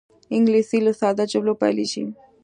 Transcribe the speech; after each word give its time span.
انګلیسي 0.35 0.79
له 0.85 0.91
ساده 0.99 1.23
جملو 1.31 1.53
پیلېږي 1.61 2.03